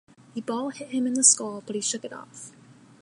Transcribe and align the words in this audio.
The 0.33 0.41
ball 0.41 0.69
hit 0.71 0.87
him 0.87 1.05
in 1.05 1.13
the 1.13 1.23
skull, 1.23 1.61
but 1.63 1.75
he 1.75 1.81
shook 1.83 2.03
it 2.03 2.11
off. 2.11 2.53